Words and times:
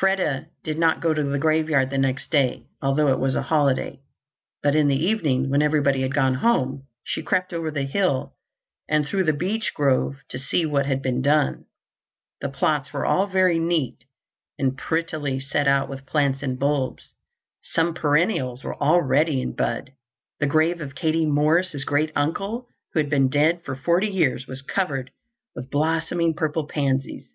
Freda 0.00 0.48
did 0.64 0.80
not 0.80 1.00
go 1.00 1.14
to 1.14 1.22
the 1.22 1.38
graveyard 1.38 1.90
the 1.90 1.96
next 1.98 2.32
day, 2.32 2.66
although 2.82 3.06
it 3.06 3.20
was 3.20 3.36
a 3.36 3.42
holiday. 3.42 4.00
But 4.64 4.74
in 4.74 4.88
the 4.88 4.96
evening, 4.96 5.48
when 5.48 5.62
everybody 5.62 6.02
had 6.02 6.12
gone 6.12 6.34
home, 6.34 6.88
she 7.04 7.22
crept 7.22 7.52
over 7.52 7.70
the 7.70 7.84
hill 7.84 8.34
and 8.88 9.06
through 9.06 9.22
the 9.22 9.32
beech 9.32 9.72
grove 9.72 10.16
to 10.30 10.40
see 10.40 10.66
what 10.66 10.86
had 10.86 11.00
been 11.00 11.22
done. 11.22 11.66
The 12.40 12.48
plots 12.48 12.92
were 12.92 13.06
all 13.06 13.28
very 13.28 13.60
neat 13.60 14.06
and 14.58 14.76
prettily 14.76 15.38
set 15.38 15.68
out 15.68 15.88
with 15.88 16.04
plants 16.04 16.42
and 16.42 16.58
bulbs. 16.58 17.14
Some 17.62 17.94
perennials 17.94 18.64
were 18.64 18.74
already 18.82 19.40
in 19.40 19.52
bud. 19.54 19.92
The 20.40 20.48
grave 20.48 20.80
of 20.80 20.96
Katie 20.96 21.26
Morris' 21.26 21.84
great 21.84 22.10
uncle, 22.16 22.66
who 22.92 22.98
had 22.98 23.08
been 23.08 23.28
dead 23.28 23.62
for 23.64 23.76
forty 23.76 24.08
years, 24.08 24.48
was 24.48 24.62
covered 24.62 25.12
with 25.54 25.70
blossoming 25.70 26.34
purple 26.34 26.66
pansies. 26.66 27.28